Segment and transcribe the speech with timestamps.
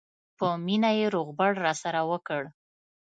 [0.37, 2.41] په مینه یې روغبړ راسره وکړ.